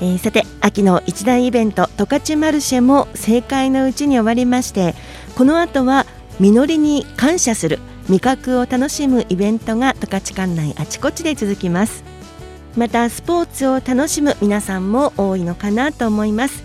[0.00, 4.94] えー、さて秋の一大イベント十勝マルシェも正解のうちに終わりまして
[5.36, 6.06] この後は
[6.40, 12.14] 実りに感謝する味覚を楽しむイベントが十勝管内あちこちで続きます。
[12.76, 16.64] またスポーツを楽しむ皆さんも多いのかなと思います、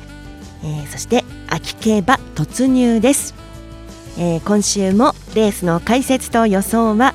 [0.63, 3.35] えー、そして秋競馬突入です、
[4.17, 7.13] えー、今週もレースの解説と予想は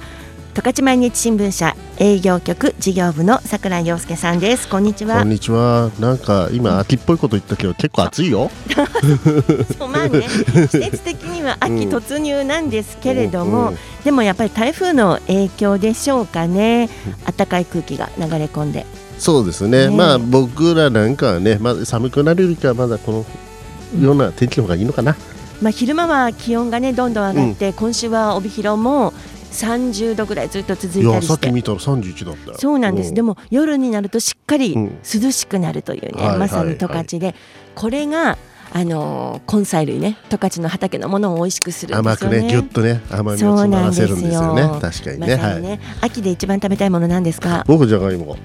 [0.55, 4.69] 十勝毎日新聞社営業局事業部の桜井陽介さんです。
[4.69, 5.21] こんにちは。
[5.21, 5.93] こんにちは。
[6.01, 8.51] なんか今秋っぽいこと言ったけど結構暑いよ。
[9.79, 10.23] そうまあね。
[10.71, 16.89] 季節的には秋突入なんですけれども、うんうん、でもやっぱり台風の影響でしょうかね。
[17.37, 18.87] 暖かい空気が流れ込んで。
[19.19, 23.25] そうですね、ね、まあ僕らなんかはね、まあ、寒くなるよりかはまだこ
[23.93, 25.17] のような天気の方がいいのかな、
[25.63, 29.15] まあ、昼間は気温がねどんどん上がって、うん、今週は帯広も
[29.55, 31.27] 30度ぐらいずっと続いたりして。
[31.27, 32.57] さっき見たら31だったよ。
[32.59, 37.35] そうなんです、うん、でも夜になるとしっかり涼しくなるというね、うん、まさに十勝で、
[37.75, 38.37] これが
[38.73, 44.63] あのー、根菜類ね十勝の畑のものを美味しくする、ね、甘くねぎゅっとね甘みを詰まらせるんですよね。
[44.81, 45.37] 確かにね。
[45.37, 47.65] まね、はい、秋で一番食べたいものなんですか？
[47.69, 48.37] 僕じゃがいも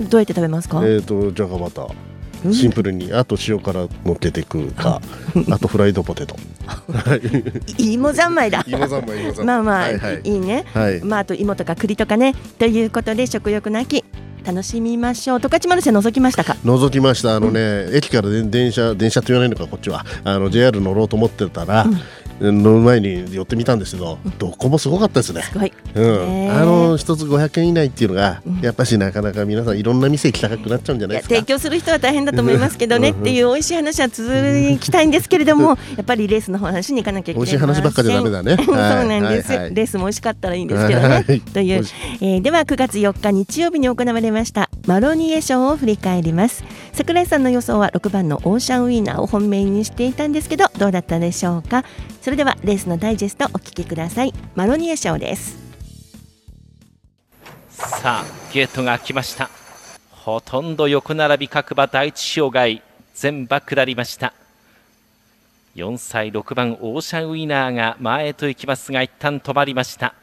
[0.00, 0.78] どうやって食べますか？
[0.86, 2.09] えっ、ー、とじゃがバター
[2.52, 5.00] シンプルにあと塩辛乗っけていくか
[5.50, 5.58] あ。
[5.60, 6.36] とフライドポテト。
[7.78, 8.64] 芋三昧だ。
[8.66, 9.46] 芋三昧芋三昧。
[9.46, 12.34] まあまあ、はいはい、いいね、はい、まああと芋とか栗とかね。
[12.58, 14.04] ということで食欲の秋
[14.44, 15.40] 楽しみましょう。
[15.40, 16.56] 十勝マルシェ覗きましたか？
[16.64, 17.36] 覗きました。
[17.36, 20.04] あのね、うん、駅から電車電車って言わないのかこっちは。
[20.24, 22.00] あの JR 乗ろうと思ってたら、うん
[22.40, 23.80] の前に寄ってみたん。
[23.80, 25.42] ですけど、どこもすごかったですね。
[25.42, 25.58] す
[25.94, 29.78] うん、あの一つ500円以内っていうのが、やっぱしなかなか皆さん。
[29.78, 30.00] いろん。
[30.00, 30.98] な店行きたくなっちゃうん。
[30.98, 31.34] じゃないですか。
[31.34, 34.28] 提供する人は大変だと思いますけどねっていう美味しい話は続
[34.80, 35.10] きたいん。
[35.10, 37.40] ですけれども、やっぱりレースの話に行かなきゃいけない。
[37.40, 38.56] 美味しい話ばっかりダメだね。
[38.64, 39.28] そうなん。
[39.28, 40.68] です、レースも美味しかったらいいん。
[40.68, 41.24] ですけどね。
[41.52, 41.84] という、
[42.20, 46.64] えー、では9月4日日曜日に行われましたマロニエ賞を振り返ります。
[46.92, 47.40] 桜井さん。
[47.40, 50.32] の予想は6番のオーシャンウィーナーを本命にしていたん。
[50.32, 51.84] ですけどどうだったでしょうか。
[52.30, 54.32] それではレースのダイジェストお聞きください。
[54.54, 55.58] マロニエ賞です。
[57.70, 59.50] さあゲートが開きました。
[60.12, 62.84] ほとんど横並び各馬第一障害。
[63.14, 64.32] 全馬下りました。
[65.74, 70.14] 4歳6番オーシャンウィナーが前へと行きますが一旦止まりました。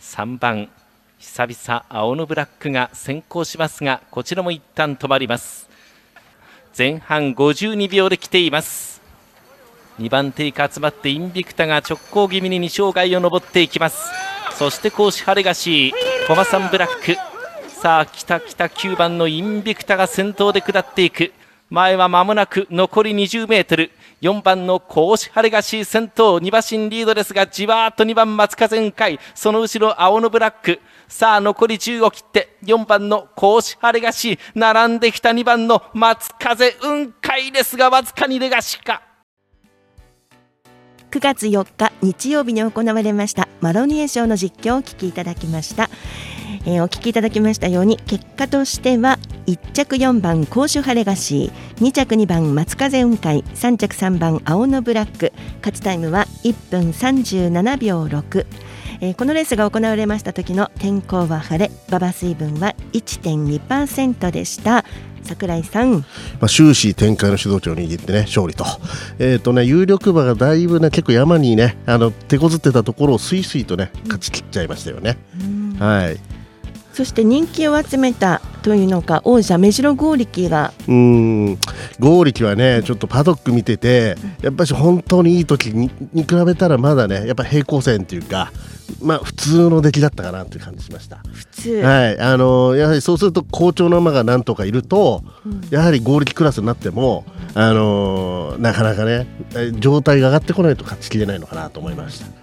[0.00, 0.70] 3番
[1.18, 5.68] 久々青のブラックが先行しますがこちらも一旦止まります。
[6.78, 8.99] 前半52秒で来ています。
[10.00, 14.10] 2番手以下集まってインビクタが直行気味に2障害を登っていきます。
[14.56, 16.26] そして講師ハレガシー。
[16.26, 17.16] コマサンブラック。
[17.68, 21.34] さあ北北9番のインビクタが先頭で下っていく。
[21.68, 23.90] 前は間もなく残り20メートル。
[24.22, 26.40] 4番の講師ハレガシー先頭。
[26.40, 30.80] 2馬身リードですがじわーっと2番松風雲海その後ろ青のブラック。
[31.08, 34.38] さあ残り10を切って4番の講師ハレガシー。
[34.54, 39.09] 並んできた2番の松風雲海ですがわずかにレガシか。
[41.10, 45.90] 9月4日日曜日に行われましたマロニエ賞の実況をお聞きいただきました、
[46.66, 58.46] えー、お聞きいただきましたように結果としては1着4番甲州ハレガシー2着2番松風雲海3着3番青のブラック勝ちタイムは1分37秒6
[59.02, 64.84] えー、このレースが行われました時の天候は晴れ馬場水分は1.2%でした。
[65.24, 66.04] 櫻井さん、ま
[66.42, 68.64] あ、終始展開の主導権を握ってね勝利と,、
[69.18, 75.18] えーとね、有力馬がだいぶね結構山にねあの手こずってたところをすいすいとね勝ち切っちゃいましたよね。
[75.78, 76.18] はい。
[76.92, 80.72] そして人気を集めたというのか王者目白剛力が。
[80.88, 81.58] うん。
[81.98, 88.52] 剛力はねちょっとパドック見ててやっぱり本当にいい時にに比べたらまだねやっぱ平行線っていうか
[89.02, 91.18] まあ普通の出来だったかなという感じしました。
[91.32, 91.70] 普通。
[91.76, 99.26] はい、あのやはりそうすると好調な馬が何とかいると、うん、やはり合力クラスになっても、あのなかなかね
[99.78, 102.39] 状態が上がってこないと勝ちきれないのかなと思いました。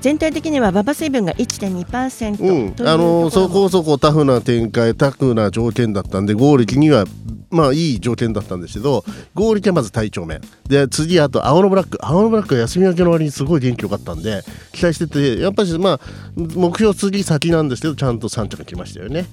[0.00, 7.04] 全体的には馬場水分が1.2%、うん、あのそこそこタフな展開タフな条件だったんで合力には
[7.50, 9.04] まあいい条件だったんですけど
[9.34, 10.40] 合力はまず体調面。
[10.68, 11.98] で次あと青のブラック。
[12.04, 16.00] 青のブラックは休み明けの割にすごい元気よかったんで期待しててやっぱりまあ
[16.36, 19.26] 目標次先なんですけどちゃんと3着来ましたよね。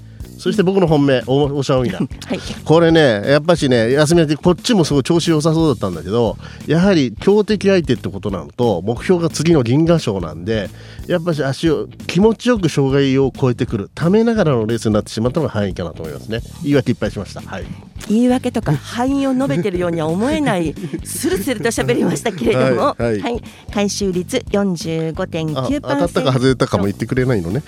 [0.43, 6.35] そして僕の本命オーシャンウィナー、はい、これねやっぱしね休み明けこっちもすごい調子良さそうだったんだけど
[6.67, 10.69] やはり強敵相手ってことなのと目標が次の銀河賞なんで
[11.07, 16.41] やっぱし足を気持ちよく障害を超えてくるためながらのレースになってしまったのが範囲かなと思いますね。
[16.61, 17.65] 言い訳いっぱいしました、はい、
[18.09, 20.75] 言い訳とか範囲を述べてるようには思えない
[21.05, 23.21] スルスルと喋りましたけれども、はい、はい。
[23.21, 23.41] はい、
[23.73, 27.63] 回収率45.9%当たったか外れたかも言ってくれないのね。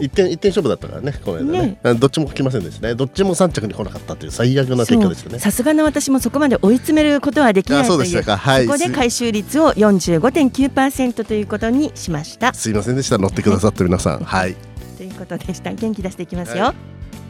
[0.00, 2.94] 一点一点勝負だったからねこの間ね、ね、どっちも来ませんでしたね。
[2.94, 5.38] どっちも3着に来なかったという最悪な結果でしたね。
[5.40, 12.54] さすがの私もそこまで追い詰めることはできないというそ,、はい、そこで回収率を45.9%ということにしました。
[12.54, 13.18] すいませんでした。
[13.18, 14.20] 乗ってくださって皆さん。
[14.20, 14.54] はい。
[14.96, 15.72] ということでした。
[15.72, 16.74] 元気出していきますよ、はい。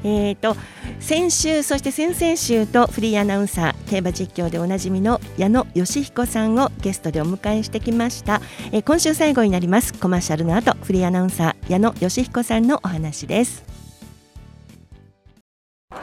[0.05, 0.57] えーと、
[1.01, 8.43] 先週そして先々週とフリーアナウンサー競馬実況でおなじみの矢野義彦さんをゲストでお迎えしてきました、
[8.73, 9.95] えー、今週最後になります。
[9.95, 13.76] コマーシャルの後フリーアナウンサー矢野義彦さんのお話です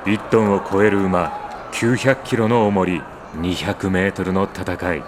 [0.05, 1.31] 1トンを超える馬
[1.71, 3.01] 900キロの重り
[3.35, 5.03] 200メートルの戦い。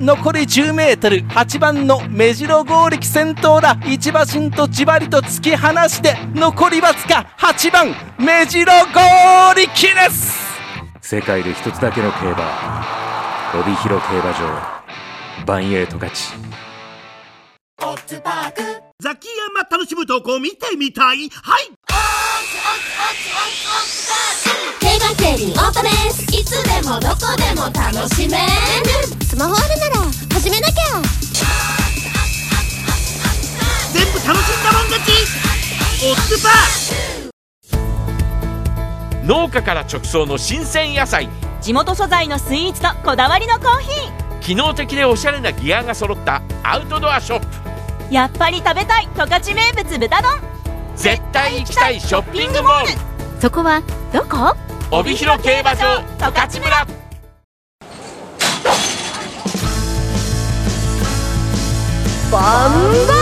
[0.00, 3.78] 残り10メートル8番の目白剛力先頭だ。
[3.86, 9.00] 一馬身とじわりと突き放して残りわずか8番目白剛
[9.56, 10.44] 力です。
[11.00, 12.84] 世界で一つだけの競馬
[13.54, 14.74] 帯広競馬場。
[15.46, 16.32] バンエイト勝ち。
[19.00, 21.28] ザキヤマ楽しむ投稿見てみたい？
[21.30, 21.73] はい
[24.80, 28.44] 競馬競輪オートレースいつでもどこでも楽しめる。
[29.26, 29.96] スマホあるなら
[30.32, 30.74] 始めなきゃ。
[33.92, 34.30] 全部楽しん
[34.64, 35.12] だもん勝ち。
[36.06, 36.52] オッズパー
[39.26, 41.28] 農家から直送の新鮮野菜。
[41.60, 44.40] 地元素材のスイーツとこだわりのコーヒー。
[44.40, 47.46] 機能的でおしゃれなギアが揃ったアウトドアショップ。
[48.14, 50.53] やっぱり食べたい十勝名物豚丼
[50.96, 52.88] 絶対行きたいショッピングモール。
[53.40, 53.82] そこは
[54.12, 54.56] どこ？
[54.90, 56.86] 帯広競馬場十勝村。
[62.30, 62.72] バン
[63.06, 63.14] バ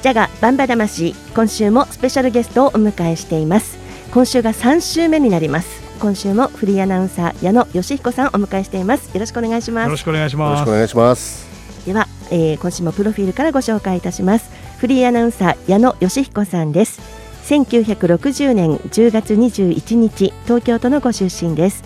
[0.00, 3.76] ジャガバンバ魂今週もスペシャルゲストをお迎えしています。
[4.12, 9.12] 今週が3週目になります今週もフリーアナウンサー矢野義彦さんお迎えしています。
[9.12, 9.84] よろしくお願いします。
[9.86, 10.50] よろしくお願いします。
[10.50, 11.84] よろしくお願いします。
[11.86, 14.50] では、えー、今週もプロフィールからご紹介いたします。
[14.78, 17.00] フリーアナウンサー矢野義彦さんです。
[17.44, 21.82] 1960年10月21日東京都のご出身です。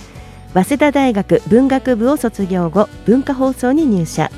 [0.53, 4.31] 早稲田大学文学部を卒業後文化放送に入社。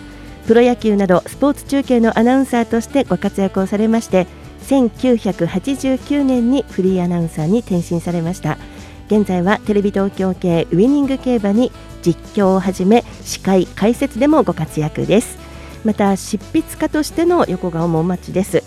[0.47, 4.27] プロ野球などスポーツ中継のアナウンサーとしてご活躍をされまして
[4.69, 8.59] 1989年にフリーアナウンサーに転身されました
[9.07, 11.71] 現在はテレビ東京系ウィニング競馬に
[12.03, 15.39] 実況をはじめ司会解説でもご活躍です。
[15.85, 18.63] また執筆家としての横顔もお待ちです。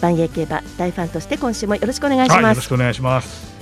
[0.00, 3.52] 万栄競馬大ファンとして今週もよろしくお願いします、はい、よろしくお願いします。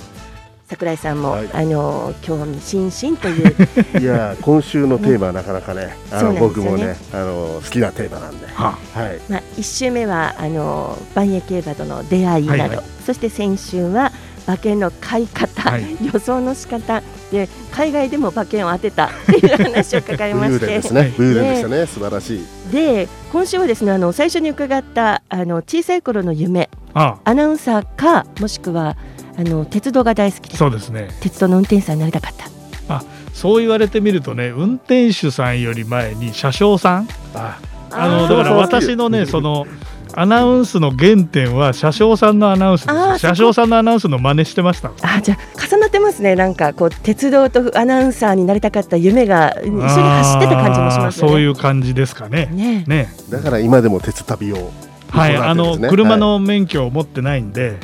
[0.69, 3.57] 桜井さんも、はい、あの興味津々という。
[4.01, 9.21] いや今週のテーマはなかなかね、あの、ね、僕もねあの好きなテーマなんで、はあ、はい。
[9.29, 14.13] まあ一週目はあの万栄競馬との出会いなど、はいはい、そして先週は
[14.51, 20.67] 馬券の買い方、はい、予想の仕方で海外でも馬券を当てたっていう話を伺いまして。
[20.67, 22.47] ですね、ブーでしたね、素晴らしい。
[22.73, 28.97] で今週はですねあの最初に伺ったあの小さい頃の夢アナウンサーかもしくは
[29.37, 31.09] あの鉄道が大好きでそうですね。
[31.21, 32.51] 鉄道の運転手さんになりたかった。
[32.93, 37.09] あそう言われてみるとね運転手さんより前に車掌さん？
[37.35, 37.59] あ。
[37.93, 39.67] あのだから私のねその
[40.15, 43.19] アナウンスの原点は車掌さんのアナウンスです。
[43.21, 44.93] 車掌さんのアナウンスの真似してました。
[45.03, 46.37] あじゃあ重なってますね。
[46.37, 52.47] なんかこう鉄道とアナウンサーになりたかった夢が一緒に走ってた感じもします、ね、そういう感じですかね。
[52.53, 52.85] ね。
[52.87, 53.09] ね。
[53.31, 54.73] だから今でも鉄旅を
[55.11, 57.75] はい、あの車の免許を持ってないんで、は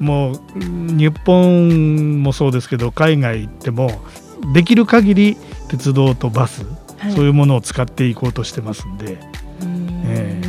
[0.00, 4.00] い、もう日本もそうですけど海外行っても
[4.54, 5.36] できる限り
[5.68, 6.64] 鉄道とバス、
[6.96, 9.18] はい、そういうものを使っていこうとしてますんで。
[10.12, 10.39] えー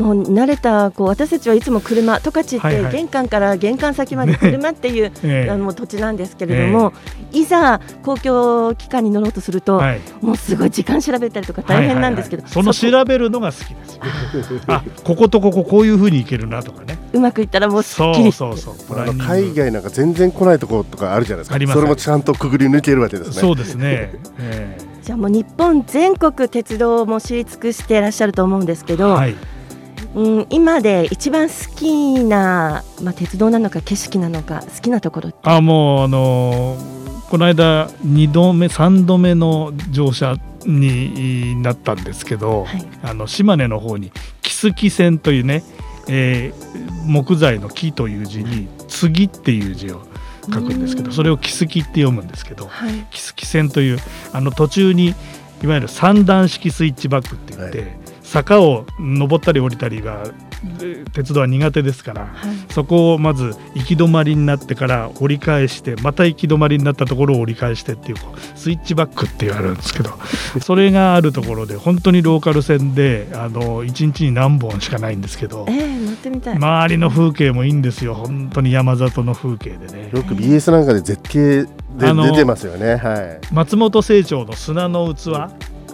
[0.00, 6.92] もう慣れたこう私たちはいつも車十勝って玄関から玄関先まで車っていう、 えー、あの土地なんですけれども、
[7.32, 14.52] えー、いざ公共機関に乗ろうとすると、はい、もうすごい時間調べたりとか大変なんですけど、その調べるのが好きです。
[14.54, 16.98] よ あこことこここういうふうにいけるなとかね。
[17.12, 18.32] うまくいったらもうすっきり。
[18.32, 19.16] そうそうそう。
[19.18, 21.72] 海外なんか全然来ないところとかあるじゃないですか。
[21.74, 23.34] それもちゃんとくぐり抜けるわけですね。
[23.34, 29.34] そうですね、 えー、じゃあもう日本全国鉄道も知り尽くしていらっしゃると思うんですけど、はい
[30.14, 36.76] うん、今で一番好きな、まあ、鉄道なのか景色なのか好きなところあもうあの
[37.30, 40.36] この間2度目3度目の乗車
[40.66, 44.12] になったんですけど、はい、あの島根の方に
[44.42, 45.62] 木杉線というね、
[46.08, 50.02] えー、木材の木という字に「次」っていう字を
[50.52, 53.98] 書くんですけどそれを木杉って読むんですけど、はい、木杉線という
[54.32, 55.14] あの途中に
[55.62, 57.90] いわゆる三段式スイッチバックって言って、はい、
[58.30, 60.22] 坂を登ったり降りたりが
[61.12, 68.18] 鉄道は苦手ですから、はい、そこをまず行き止まりになってから折り返してまた行き止まりになったところを折り返してっていう
[68.54, 70.10] スイッチバックって言われるんですけど
[70.62, 76.54] それがあるところで本当にローカル線であの1日に何本しかないんですけど、えー、乗ってみたい。
[76.54, 78.14] 周りの風景もいいんですよ。
[78.14, 80.10] 本当に山里の風景でね。
[80.12, 81.66] よく BS なんかで絶景
[81.98, 85.30] で出てますよね、はい、松本清張の砂の器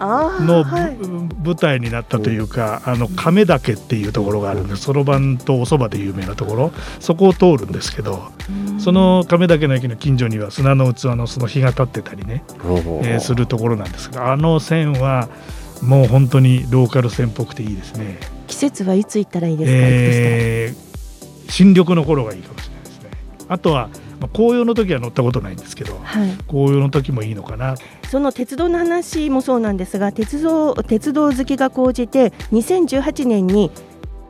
[0.01, 0.97] の、はい、
[1.45, 8.33] 舞台になったというかあの亀岳っていうところがあるんでそろばんとおそばで有名なところそこを通るんですけど
[8.79, 15.29] その亀岳の駅の近所には砂の器のその日が立ってたりね、えー、するところなんですけどあの線は
[15.83, 18.19] もう本当にローカル線っぽくていいですね。
[18.47, 23.11] 季節はいつ行ったらいいですか、えー、新緑の頃がいいかもしれないですね。
[23.49, 27.75] あとはまあ、紅葉の時は乗ったことないんですけど、はい、紅葉の時もいいのかな。
[28.09, 33.71] その鉄道の話もそうなんですが鉄道鉄道好きが高じて2018年に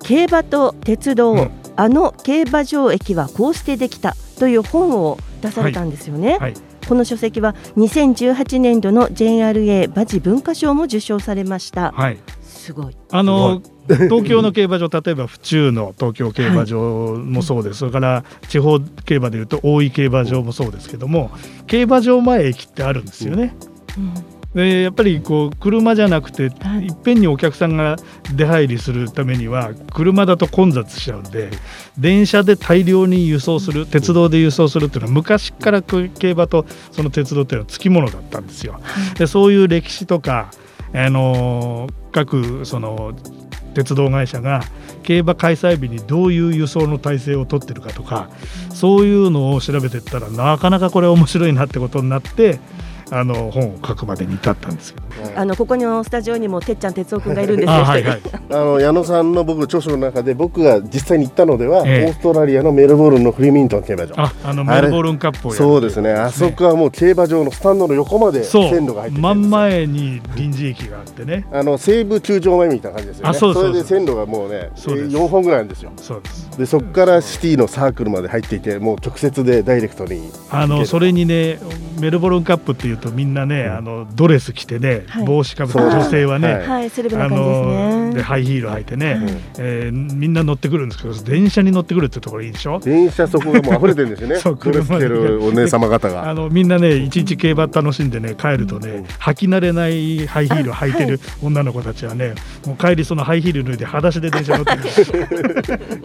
[0.03, 6.33] 競馬と鉄道、うん、あの競馬場駅はこうしてできたという本を出されたんですよね。
[6.33, 6.41] はい。
[6.41, 6.55] はい
[6.87, 11.93] この書籍は2018年度の JRA 馬事文化賞も受賞されました。
[11.93, 12.19] はい、
[12.67, 12.97] すごい。
[13.13, 21.31] あの東京の競馬場例えば府中の東京競馬場もそうです、はい、それから地方競馬でいうと大井競馬場もそうですけども
[21.69, 23.55] 競馬場前駅ってあるんですよね。
[23.97, 24.15] うん。
[24.57, 27.97] でやっぱりこう車じゃなくて、はい、いっぺんにお客さんが
[28.35, 31.51] 出入りするためには車だと混雑しちゃうんで
[31.99, 38.81] 電車で大量に輸送する鉄道で輸送するっていうのは昔から競馬とその鉄道っていうのはつきものだったんですよ。
[39.19, 40.51] でそういう歴史とか
[40.97, 43.15] あの各その
[43.75, 44.63] 鉄道会社が
[45.03, 48.31] 競馬開催日にどういう輸送の体制をとってるかとか
[48.73, 52.59] そういうのを調べてったらなかなかこれ面白いなってことになって
[53.11, 57.73] あの本を書くまでに至ったんですけど、あのここのスタジオにもてっちゃん哲夫君がいるんですよ。
[57.73, 58.21] はいはい、
[58.51, 64.15] あの矢野さんの僕著書の中で僕が実際に行ったのでは、ええ、オーストラリアのメルボルンのフリミントン競馬場。
[64.17, 66.13] あ、あのメルボルンカップをそうですね。
[66.13, 71.47] あそこはもう競馬場のスタンドの横まで線路が入って真ん前に臨時駅があってね。
[71.53, 73.31] あの西武球場前みたいな感じですよね。
[73.31, 75.93] あ、そうそれで線路がもうね、四本ぐらいあるんですよ。
[75.97, 76.59] そうです。
[76.59, 80.31] でそこからシティのサークルまで入っていて、もう直接でダイレクトに。
[80.51, 81.59] あのそれにね、
[82.01, 83.65] メルボルンカップっていうとみんなね。
[83.65, 89.21] あのドレス着てね、帽子かぶって女性はね、はい、セレブな感じでハイヒール履いてね、は
[89.59, 92.81] えみんな乗ってくるんですけど電車に乗ってくるってところいいでしょ？
[92.81, 94.37] 電車そこがもう溢れてるんですよね。
[94.37, 96.29] そう車でお姉様方が。
[96.29, 102.35] あのみんなね一日競馬楽しんでね帰るとね、履き慣れないハイヒール履いてる女の子たちはね、
[102.67, 104.83] もう帰りそのハイヒール脱いで裸足で電車乗ってる。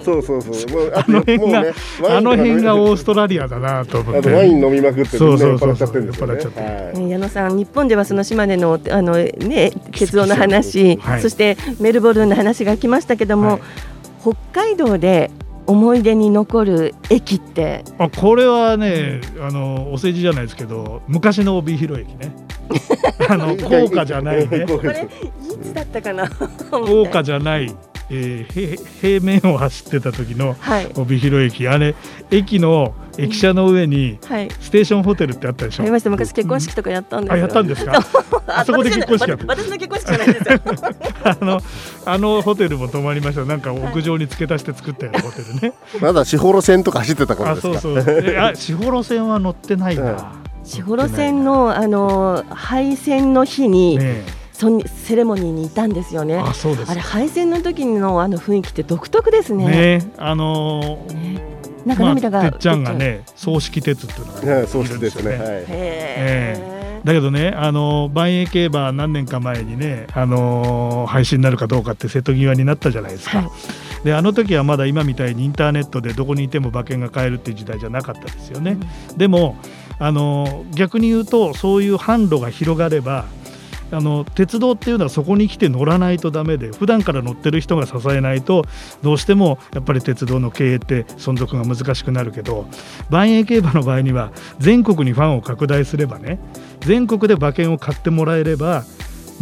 [0.04, 0.92] そうそうそう。
[0.96, 1.64] あの辺が、
[2.10, 4.32] あの辺がオーストラリアだなと思って。
[4.32, 6.52] ワイン飲みまくってそうそうそうそう酔っ払っちゃっ
[6.94, 13.62] て、矢野さん日本ではその島根のあの、ね、鉄道の話、はい、そしてメルボルンの話が来ましたけども、はい、
[14.22, 15.32] 北海道で
[15.68, 17.84] 思い出に残る駅って？
[17.98, 22.34] あこれはねあのお世辞じゃないですけど昔の帯広駅ね。
[23.30, 24.66] あの高架じゃないね。
[24.66, 25.08] これ
[25.44, 26.30] いつだったかな？
[26.72, 27.74] 高架じゃない
[28.14, 30.58] えー、平面を走ってた時の
[30.96, 31.96] 帯広駅、はい、あれ
[32.30, 34.18] 駅の駅舎の上に
[34.60, 36.10] ステーションホテルってあったでしょ、ありました。
[36.10, 37.94] 昔結婚式とかやったんですあやったんですか？
[38.48, 40.60] あそこで結婚式私の結婚式じゃないですよ。
[41.24, 41.62] あの
[42.06, 43.46] あのホテルも泊まりました。
[43.46, 45.74] なんか屋上に付け足して作ったようなホテルね。
[46.02, 47.78] まだ士幌線とか走ってた頃ですか？
[47.78, 48.38] あそうそう。
[48.40, 50.34] あ士幌線は乗ってないな。
[50.64, 54.24] 士幌線のあの廃線の日に、ね
[54.62, 56.38] そセレモニーにいたんですよね。
[56.38, 59.66] あそうですあれ敗戦の時のあの雰囲気って独特ですね。
[59.66, 61.42] ねあのーね、
[61.84, 64.44] なんか涙が、まあ、てっちゃんがね葬式鉄っていうのがい
[64.88, 65.32] るんですよね。
[65.32, 73.40] はい、えー、だけどね、あの万栄競馬何年か前にね、あのー、配信になるかどうかって瀬戸際になったじゃないですか。
[73.40, 78.78] はい、であの時はまだ今みたいにインターネットでどこにいても馬券が買えるっていう時代じゃなかったですよね。
[79.10, 79.58] うん、でも
[79.98, 83.26] あの逆に言うとそういう販路が広がれば
[83.92, 88.66] あの鉄道っていうのはそこに来て乗らないとダメで普段から乗ってる人が支えないと
[89.02, 92.68] どうしてもやっぱり鉄道の経営って存続が難しくなるけど
[93.10, 96.40] 万栄競馬の場合には全国にファンを拡大すればね
[96.82, 98.84] 全国で馬券を買ってもらえれば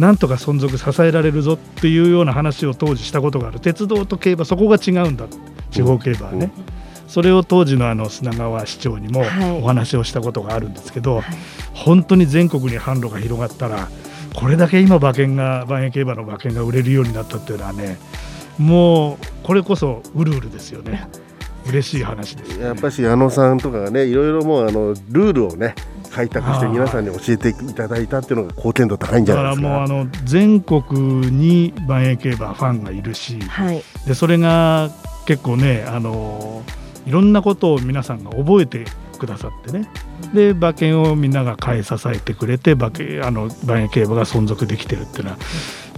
[0.00, 3.60] なんとか存続支えられるぞっていうような話を当時したことがある。
[3.60, 5.26] 鉄道と競馬そこが違うんだ。
[5.70, 6.50] 地方競馬はね。
[7.06, 9.24] それを当時のあの砂川市長にも
[9.58, 11.24] お話をしたことがあるんですけど、はい、
[11.74, 13.88] 本当に全国に販路が広がったら
[14.34, 17.98] これだけ今馬券が万円競馬の馬券が売れるようになったっていうのはね
[18.58, 21.08] もうこれこそうるうるですよね。
[21.66, 25.74] 嬉しい話です、ね、やっぱし矢野さんとかがねいろいろもうあのルールをね
[26.10, 29.68] 開拓して皆さんに教えていただいたっていうのが貢献度高いんじゃないですか。
[29.68, 34.90] だからもうあの全国に万円競馬ファンがいるし、はい、でそれが
[35.26, 36.62] 結構ねあの
[37.06, 38.84] いろんなことを皆さんが覚えて
[39.20, 39.88] くださってね。
[40.34, 45.36] で馬券をみんなが買い支えてくれて馬券あの万円競馬が存続できてるっていうのは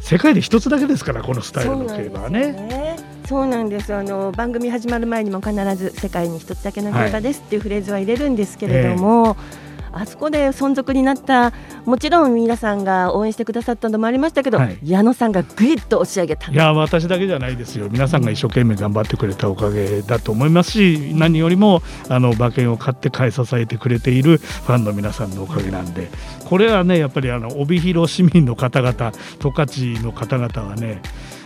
[0.00, 2.97] 世界で一つだけですからこのスタイルの競馬はね。
[3.26, 9.33] そうなんですあの番組始まる前にも必ず世界に一つだけの競馬ですっていうフレーズは入れるんですけれども、はいえ。
[9.33, 11.53] ーあそこで存続になった
[11.85, 16.51] もちろん皆さんが応援してくださったのもありましたけど、はい、矢野さんがぐいっと押し上げた。
[16.51, 17.89] いや私だけじゃないですよ。
[17.91, 26.09] 皆さんが一生懸命頑張ってくれたおかげだと思いますし何よりもあの馬券を買って買い支えてくれているファンの皆さんのおかげなんで
[26.45, 31.03] これはねやっぱりあの帯広市民の方々十勝の方々はね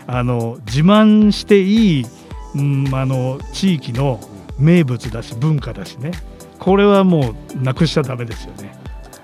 [0.06, 2.06] あの自慢していい、
[2.54, 4.20] うん、あの地域の
[4.58, 6.12] 名物だし文化だしね
[6.66, 8.74] これはもうなくしちゃだめですよね。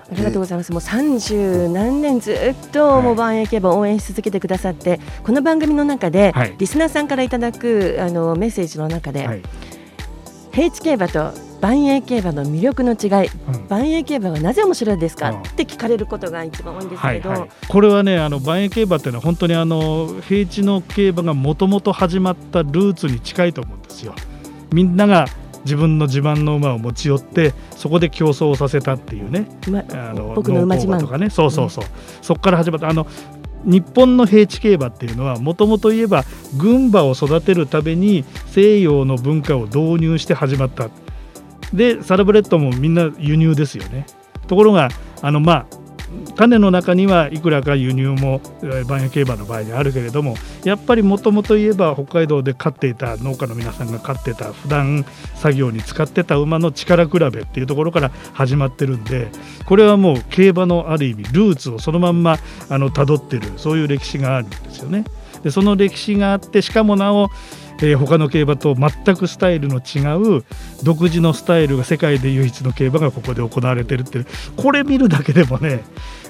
[0.09, 0.71] ありがとうございます。
[0.71, 9.41] もう三十何年ずっともう万円競馬応援し続けてくださって、この番組の中で、リスナーさんからいただくあのメッセージの中で、はい、
[10.53, 24.15] 平地競馬と万円競馬の魅力の違い、うん、万円競馬はなぜ面白いですか、うん、って聞かれることが一番多いんですけど、はいはい、これはねあの万円競馬っていうのは本当にあの平地の競馬がもともと始まったルーツに近いと思うんですよ。
[24.71, 25.25] みんなが
[25.63, 31.29] 自分の自慢の馬を持ち寄ってそこで競争をさせたっていうね、ま、あの僕の馬自慢とかね。
[31.29, 31.91] そうそうそう、うん、
[32.21, 32.89] そこから始まった。
[32.89, 33.07] あの
[33.65, 36.25] 日本の平地競馬っていうのはもともと言えば
[36.57, 40.89] 群馬を育てるために西洋の文化を導入して始まった。
[41.73, 44.05] でサラブレッドもみんな輸入ですよね。
[44.47, 44.89] ところが
[45.21, 45.82] あのまあ
[46.35, 48.41] 種の中にはいくらか輸入も
[48.87, 55.05] 万円競馬の場合にあるけれどもやっぱりもともといえば北海道で飼っていた農家の皆さんが飼ってた普段
[55.35, 59.29] 作業に使ってた馬の力比べっていうところから始まってるんで
[59.65, 62.37] これはもう競馬のある意味ルーツをそのまんま
[62.69, 65.05] あの辿ってるそういう歴史があるんですよね。
[65.43, 67.29] でその歴史があってしかもなお
[67.79, 69.99] えー、他の競馬と全くスタイルの違
[70.37, 70.43] う
[70.83, 75.83] 独自のスタイルが世界で唯一の競馬がここで行われてるってこれ見るだけでもね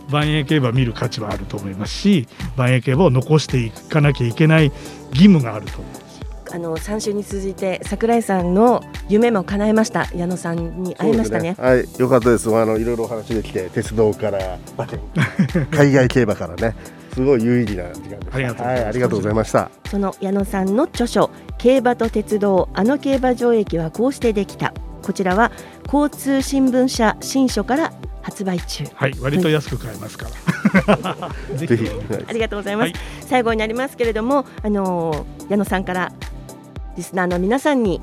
[0.09, 2.27] 万円競馬見る価値はあると思いますし
[2.57, 4.65] 万円競馬を残していかなきゃいけない
[5.11, 6.03] 義務があると思います。
[6.53, 10.07] あの3週に続いて櫻井さんの夢も叶えました。
[10.13, 12.55] 矢野さんに会いましたね、ね、はい良かったです。
[12.55, 14.59] あのいろいろお話できて鉄道から
[15.71, 16.75] 海外競馬からね
[17.13, 18.63] すごい有意義な時間でした。
[18.63, 19.69] はい、ありがとうございました。
[19.89, 24.73] その矢野さんの著書、競馬と鉄道、あの競馬場駅はこうしてできた。
[25.03, 25.51] こちらは
[25.91, 28.85] 交通新聞社新書から発売中。
[28.95, 30.27] はい、割と安く買えますか
[30.89, 31.29] ら。
[31.55, 31.89] ぜひ。
[32.27, 32.87] ありがとうございます。
[32.87, 36.11] はい、最後になりますけれども、あの矢野さんから
[36.95, 38.01] リスナーの皆さんに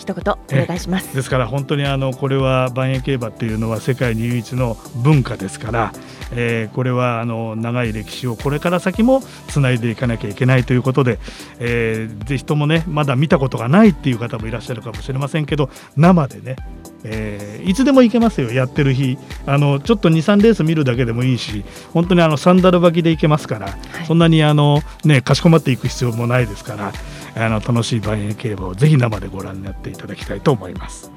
[0.00, 1.14] 一言お願いします。
[1.14, 5.92] ですから本当にあのこれは万円競馬っていうのは世界に唯一の文化ですから、
[6.32, 11.18] えー、これはあの長い歴史をこれから先もつないでいかなきゃいけないということで、
[11.58, 16.56] えー、ぜひともねまだ見たことがないっていう方もいらっしゃるかもしれませんけど生でね
[17.02, 26.92] えー、いつでも行けますよ、やってる日、あのちょっと2、3レース見るだけでもいいし、本当にあのサンダル履きで行けますから、はい、そんなにあの、ね、かしこまっていく必要もないですから、
[27.36, 31.10] あの楽しい万円競馬をぜひ生でご覧になっていただきたいと思います。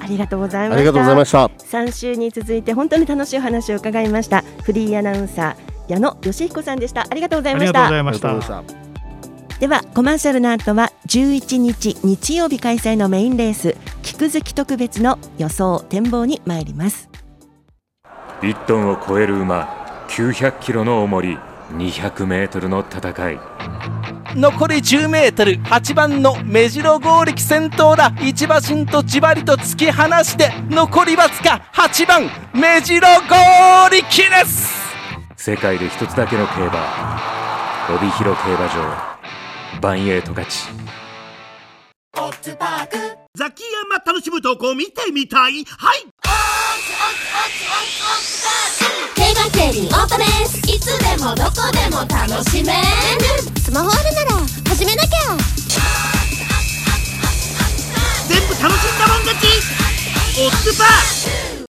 [0.00, 0.76] ありがとうございました。
[0.76, 1.46] ありがとうございました。
[1.46, 4.42] 3週に続いて本当に楽しいお話を伺いました。
[4.62, 7.06] フリーアナウンサー矢野義彦さんでした。
[7.08, 7.86] ありがとうございました。
[7.86, 8.88] ありがとうございました。
[9.58, 17.10] ではコマーシャルの後は11日日曜日開催のメインレース菊月特別の予想展望に参ります
[18.40, 21.38] 1トンを超える馬900キロの重り
[21.72, 23.40] 200メートルの戦い。
[24.34, 28.12] 残り10メートル8番の目白剛力先頭だ。
[28.20, 34.78] 一馬身とじわりと突き放して残りわずか8番目白剛力です。
[35.36, 37.20] 世界で一つだけの競馬
[37.90, 39.18] 帯広競馬場。
[39.80, 40.64] バンエイト勝ち。
[43.34, 45.64] ザキヤマ楽しむ投稿見てみたい？
[45.64, 46.06] はい
[49.14, 52.80] 競馬競輪オートレースいつでもどこでも楽しめる。
[53.62, 54.30] スマホあるなら
[54.68, 55.36] 始めなきゃ。
[58.28, 59.46] 全部楽しんだもん勝ち。
[60.40, 61.66] オッズパー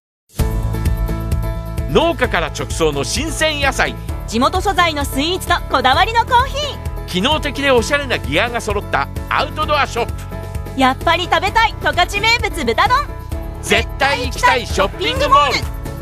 [1.92, 3.96] 農家から直送の新鮮野菜。
[4.28, 7.06] 地元素材のスイーツとこだわりのコーヒー。
[7.08, 10.80] 機能的でおしゃれなギアが揃ったアウトドアショップ。
[10.80, 13.19] やっぱり食べたい十勝名物豚丼
[13.62, 15.56] 絶対行きたいショッピングモール。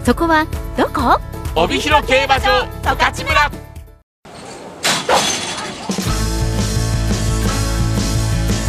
[0.06, 0.46] そこは
[0.78, 1.20] どこ？
[1.56, 3.52] 帯広競馬場十勝村。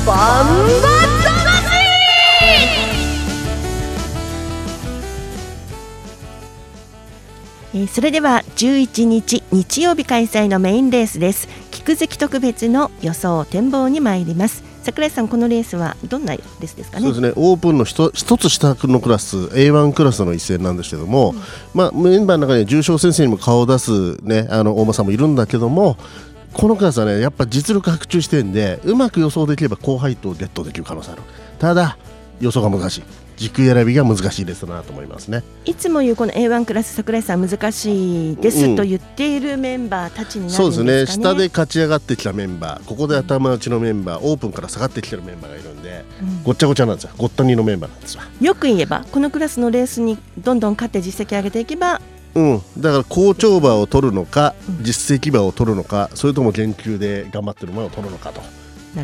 [0.07, 0.89] バンバ
[7.75, 11.49] えー、それでは11日日曜日開催のメインレースです。
[11.71, 17.03] 菊月特別の予想展望に参ります桜井さんこのレースはどんなレースですかね？
[17.03, 17.33] そうですね。
[17.37, 21.41] オープンの一つ下のクラス A1 クラスの一戦なんですけども、うん、
[21.75, 25.99] まあ、メンバーの中には重賞先生にも顔を出す、ね、あの大間さんもいるんだけども
[26.55, 31.23] このクラスはねやっぱ実力白昼してんでうまく予想できれば高配当をゲットできる可能性ある。
[31.59, 31.99] ただ
[32.41, 33.03] 予想が難しい
[33.39, 35.43] 軸選びが難しいですなと思いますね。
[35.65, 41.23] いつも言うこの A1 クラス桜井さん難しいですと言っているメンバーたちになるんですか、ね、そうですね。
[41.23, 42.85] 下で勝ち上がってきたメンバー。
[42.85, 47.11] ここで頭打ちのメンバーオープンから下がってきてるメンバーがいるんで、うん、ごっちゃごちゃなんですよ。
[47.17, 48.23] ごったにのメンバーなんですよ。
[48.41, 52.01] よく言えばこのクラスのレースにどんどん勝って実績上げていけば
[52.35, 58.41] うん、だから好調馬を取るのか、実績馬を取るのかそれとも研究で頑張ってる馬を取るのかと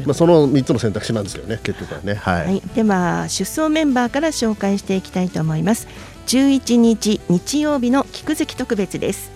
[0.01, 5.87] まあ、その3つの選択肢なんですよね結局はね、はい、はい、では出走メンバーから紹介していきたいと思います。
[6.27, 9.31] 11日日曜日の菊月特別です。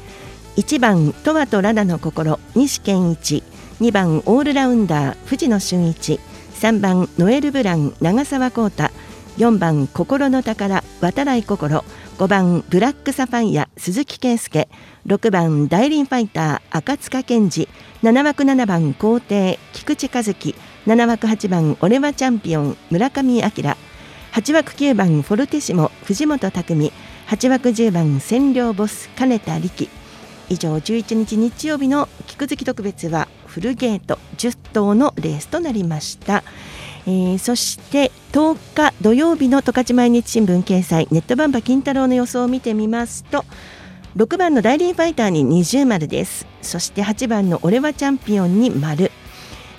[0.56, 3.42] 1番トワとラダの心西健一。
[3.80, 6.18] 2番オールラウンダー藤野俊一。
[6.54, 8.90] 3番ノエル・ブラン長澤浩太。
[9.36, 11.84] 4番心の宝渡来心
[12.18, 14.68] 5番ブラックサファイア鈴木圭介。
[15.06, 17.68] 6番大輪ファイター赤塚健二。
[18.02, 20.56] 7枠7番皇帝菊池和樹。
[20.88, 23.76] 7枠8番俺はチャンピオン村上彰
[24.32, 26.92] 8枠9番フォルティシモ藤本匠。
[27.28, 29.88] 8枠10番占領ボス金田力。
[30.48, 36.42] 以上11日日曜日の菊月特別はフルゲート10頭のレースとなりました、
[37.08, 43.46] えー、そして10日土曜日の十勝毎日新聞掲載ネットバンバ金太郎の予想を見てみますと
[44.14, 46.46] 6番の大輪ファイターに二重丸です。
[46.60, 49.10] そして8番の俺はチャンピオンに丸、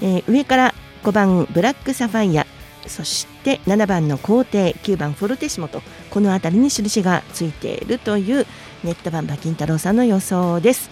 [0.01, 2.47] えー、上から5番ブラックサファイア。
[2.87, 8.47] そして7番の皇帝9番フォルテシモとこの辺りに印がついているという
[8.83, 10.89] ネット版馬金太郎さんの予想です。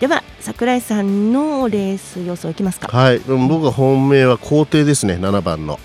[0.00, 2.88] では櫻井さんのレース予想いきますか。
[2.88, 3.18] はい。
[3.20, 5.80] 僕は本命は皇帝ですね7番の。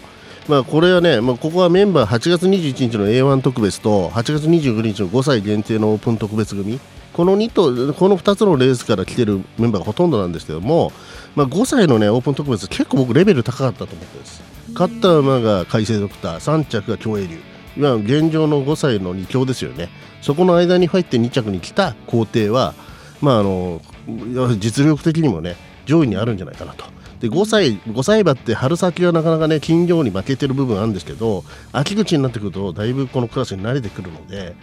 [0.49, 6.79] まあ、これはね、まあ、ここはメンバー8月21日の A1 特別と8月29日の5歳限定のオープン特別組。
[7.13, 10.91] この2とこの2つのレースから来てるメンバーがほとんどなんですけども、
[11.35, 14.41] まあ、5歳の、ね、オープン特別結構僕レベル高かったと思ってます。
[14.73, 17.39] 勝った馬が海星ドクター3着が競泳流
[17.77, 19.89] 今現状の5歳の2強ですよね。
[20.21, 22.73] そこの間に入って2着に来た皇帝は、
[23.21, 23.81] まあ、あの
[24.59, 25.55] 実力的にもね
[25.85, 26.85] 上位にあるんじゃないかなと。
[27.19, 34.55] で5歳 ,5 歳馬って春先はなかなかね金量に負けてる部分あるんですけど秋口になってくるとだいぶこのクラスに慣れてくるので、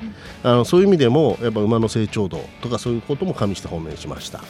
[0.42, 4.42] あのそういう意味でもやっぱ馬の成長度とかそういうことも加味して本命しました。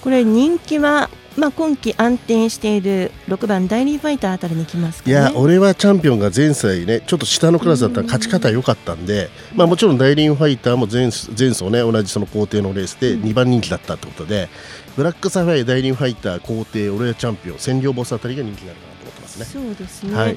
[0.00, 14.48] これ人気は、まあ、今季安定している6番ダイリーファイターあたりにきますか、ね、いや俺はチャンピオンが前歳ねちょっと下のクラスだったら勝ち方良かったんで、まあ、もちろんダイリーファイターも前前走ね同じその工程のレースで2番人気だったってことで、
[14.96, 19.44] ブラックサファイアダイリーファイター皇帝俺はチャンピオン占領ボスあたりが人気になるかなと思ってますね。
[19.44, 20.36] そうですね、はい。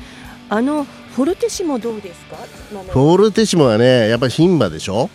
[0.50, 2.36] あのフォルテシモどうですか？
[2.92, 5.10] フォルテシモはねやっぱり牝馬でしょ？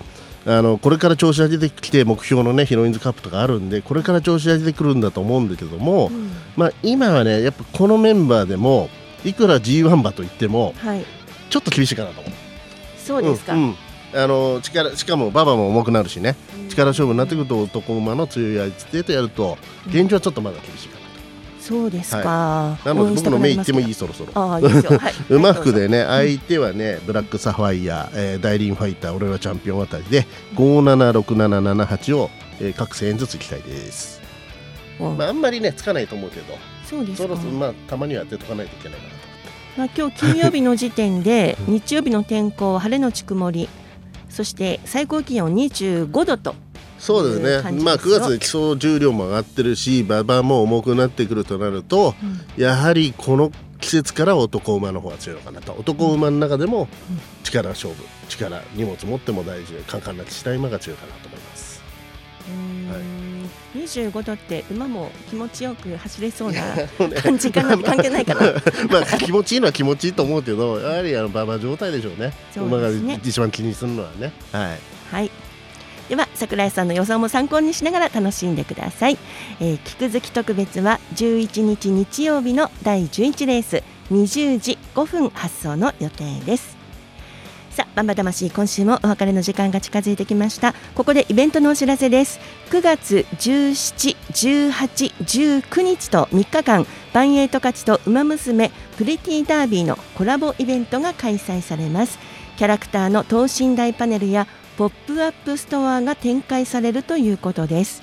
[0.48, 8.88] あのこれから調子が出てきて目標の、ね、ヒロインズカップとかあるんでこれから調子が出てくるんだと思うんだけども、うん、まあ、今はねやっぱこのメンバーでも
[9.24, 11.04] いくら G1 馬といっても、はい、
[11.50, 12.32] ちょっと厳しいかなと思う。
[12.96, 13.74] そうですか、うんうん、
[14.14, 16.36] あの力しかも馬場も重くなるしね、
[16.68, 21.05] 力勝負になってくると男馬の強い相手とやると現状はちょっとまだ厳しいかな。
[21.66, 24.32] そうですか、はい、なので僕の目いってもいいそろそろ。
[24.34, 34.20] あいいですよ、はい、 馬服でね相手はねブラックサファイア、えー、ダイリンファイター俺はチャンピオンあたりで576778を、えー、各1000円ずついきたいです。
[35.00, 36.56] まああんまりねつかないと思うけど。
[36.88, 39.16] そうですそろそろまあたまには当てとかないといけないかなと
[39.76, 43.68] まあ、今日金曜日の時点で日曜日の天候晴れのち曇り。
[44.30, 46.54] そして最高気温25度と
[47.06, 52.16] そうですね、まあ、9月で基礎重量も上がってるし馬場も重くなってくるとなると、
[52.56, 55.72] うん、やはりこの季節から男馬の方が強いのかなと。
[55.74, 56.88] 男馬の中でも
[57.44, 61.80] 力勝負力荷物持っても大事でカンカンなきした馬が強いかなと思います。
[62.90, 62.98] は
[63.78, 66.62] い、25度って馬も気持ちよく走れそうな
[67.22, 68.40] 感じかな、 関係ないかな。
[68.90, 74.32] まあ気持ちいいのは気持ちいいと思うけどやはりあの馬場状態でしょうね、ね、馬が一番気にするのはね。
[74.50, 74.78] はい、
[75.12, 75.30] はい
[76.08, 79.18] では桜井さんの予想も参考にしながら楽しんでください、
[79.60, 86.76] えー、菊月特別は11日日曜日の第11レース20時5分発送の予定です。
[87.76, 90.74] さあばんば魂今週もお別れの時間が近づいてきました。
[90.94, 92.40] ここでイベントのお知らせです。
[92.70, 94.16] 9月17、
[94.70, 102.18] 18、19日と3日間ばんえい十勝とウマ娘プリティーダービーのコラボイベントが開催されます。
[102.56, 108.02] キャラクターの等身大パネルやポップアップストアが展開されるということです。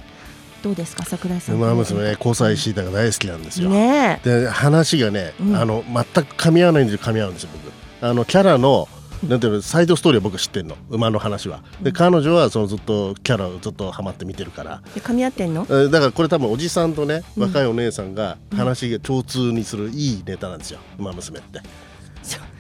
[0.64, 1.56] どうですか桜井さん。
[1.56, 7.72] ウマ娘ね交際シータが大好きなんですよ、ね、で話がね、うん、あの全く噛み合わないんですよ噛み合うんですよ僕。
[8.06, 8.88] あのキャラの
[9.28, 10.76] なんていうのサイドストーリーは僕知ってんの。
[10.90, 11.64] 馬の話は。
[11.82, 14.82] で彼女はそのずっとキャラをずっとハマって見てるから。
[14.96, 15.66] 噛み合ってんの？
[15.66, 21.62] だからこれ多分おじさんとね若いお姉さんが話が共通にするいいネタなんですよ馬娘って。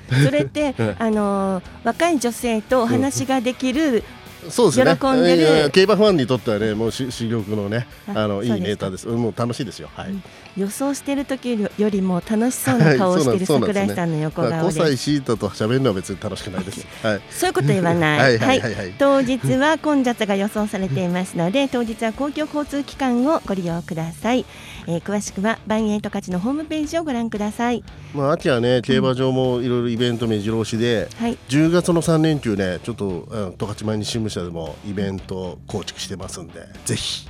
[0.09, 4.03] それって、 あの若い女性とお話ができる
[4.49, 4.97] そうですね。
[4.99, 5.69] 喜んでる。
[5.71, 7.11] 競馬ファンにとってはね、もう珠
[7.43, 9.07] 玉のね、あのいいネタです。
[9.07, 9.89] もう楽しいですよ。
[9.95, 10.13] はい。
[10.55, 14.55] 予想してる時よりも楽しそうな顔をしている桜井さんの横顔で。
[14.57, 16.85] 5歳シートと喋るのは別に楽しくないです。
[17.01, 17.21] はい。
[17.29, 18.37] そういうこと言わない。
[18.37, 18.61] はい。
[18.97, 24.45] 当日は混雑が予想されていますので、当日は公共交通機関をご利用ください。
[24.87, 27.83] えー、詳しくはバンエイト勝ちのホームページをご覧ください。
[28.13, 37.27] まあ秋はね競馬場もいろいろイベント目白押しで、はい、10月の3連休ねちょっと十勝前に新聞社でもイベント構築してますんでぜひ。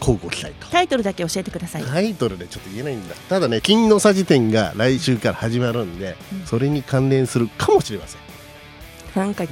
[0.00, 0.68] 交互期待と。
[0.68, 1.82] タイトルだけ教えてください。
[1.82, 3.16] タイトルでちょっと言えないんだ。
[3.28, 8.20] ただね金のさじ展が来週から始まるんで、うん、それに関連するかもしれません。
[9.16, 9.44] なんか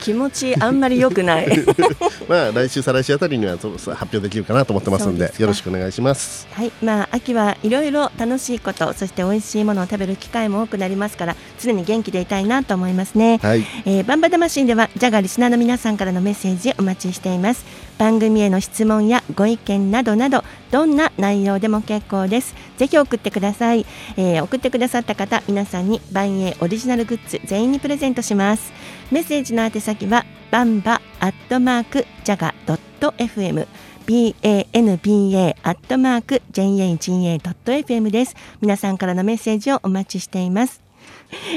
[0.00, 1.48] 気持ちあんまり良くない。
[2.28, 6.46] まあ来週再来週あたりには発表できるかなと思ってますんでよろしくお願いします。
[6.52, 6.72] はい。
[6.82, 17.64] まあ秋はいろいろ楽しいことそして美味しいものを食べる機会も多くなりますから常に元気でいたいなと思いますね、はい、えー、バンバ魂ではジャガリスナーの皆さんからのメッセージお待ちしています。
[17.98, 22.54] 番組への質問やご意見などなどどんな内容でも結構です。
[22.76, 28.72] ぜひ送ってください、えー、送ってくださった方皆さんに万栄オリジナルグッズ全員にプレゼントします。
[29.10, 33.66] メッセージの宛先はバンバアットマークジャガドット FM
[34.06, 38.36] banba アットマーク jaga.fm です。
[38.60, 40.85] 皆さんからのメッセージをお待ちしています。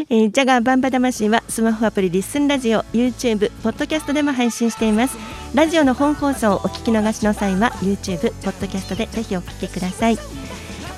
[0.10, 5.18] えー、ジャガーバンバ魂はスマホアプリリッスンラジオ YouTube ポッドキャストでも配信しています。
[5.54, 10.18] ラジオの本放送をお聞き逃しの際は YouTube ポッドキャストでぜひお聞きください、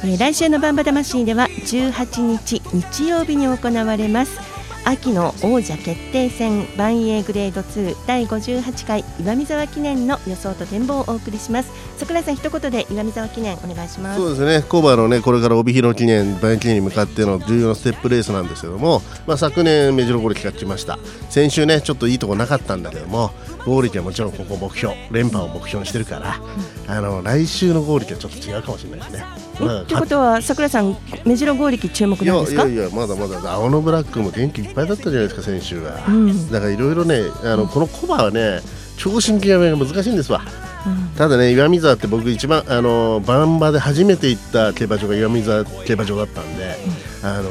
[0.03, 4.50] えー、来週のバンバ魂では18日日曜日に行われます。
[4.83, 11.71] 秋の王者決定戦万栄グレード2第58回岩見沢記念の予想と展望をお送りします。
[11.97, 14.19] 桜井さん一言で岩見沢記念お願いします。
[14.19, 14.65] そうですね。
[14.67, 20.97] コバのねこれから帯広記念万栄記念に向かっての重要なステップレースなんですけども、まあ、昨年目白ゴール勝ちました。
[21.29, 23.31] 先週ねちょっといいとこなかったんだけども
[23.65, 26.39] ゴールはもちろんここ目標連覇を目標にしてるから、
[26.87, 29.50] うん、あの来週のゴールはちょっと違うかもしれないですね。
[29.87, 32.65] ということは桜井さん目白剛力注目なんですか？
[32.67, 38.59] いやいやまだまだ青のブラックも元気いっぱいだったじゃないですか先週は、うん、だからいろいろねあの、このコバはね
[38.97, 40.41] 長身極めが難しいんですわ、
[40.85, 46.75] うん、ただね岩見沢って僕一番あのバンバで初めて行った競馬場が岩見沢競馬場だったんで、
[47.23, 47.49] うん、あの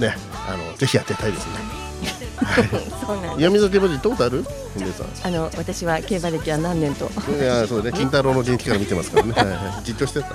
[0.00, 0.16] ね
[0.48, 1.79] あのぜひ当てたいですね
[3.06, 4.44] そうなん岩水競馬場行ったことある？
[5.24, 7.10] あの私は競馬歴は何年と。
[7.30, 10.30] いやそうね金太郎の人気から見てますからね、はいはい、実況してたん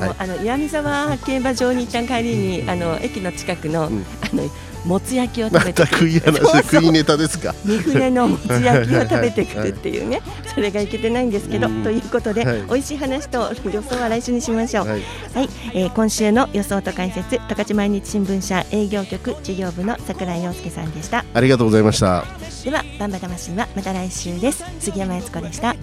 [0.00, 4.42] だ、はい、あの岩見沢競馬場に行った帰りにあの駅の近くの、うん、あの
[4.84, 7.54] もつ焼きを食べてまた食い話食いネタですか？
[7.64, 10.20] 三船のもつ焼きを食べてくるっていうね。
[10.54, 14.86] それがいけてないんですけど、ということで、はい、美味しい話と予想は来週にしましょう。
[14.86, 15.02] はい、
[15.34, 21.24] はい、えー、今週の予想と解説十勝毎日新聞社営業局事業部の櫻井陽介さんでした。
[21.32, 22.24] ありがとうございました。
[22.64, 24.64] ではバンバ魂はまた来週です。
[24.80, 25.74] 杉山悦子でした。
[25.74, 25.80] ジ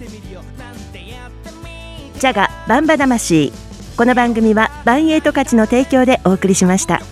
[2.28, 3.52] ャガバンバ魂。
[3.96, 7.02] この番組はバンエイト価値の提供でお送りしました。